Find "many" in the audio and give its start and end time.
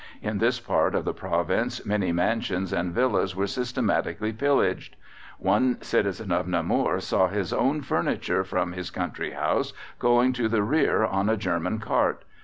1.85-2.11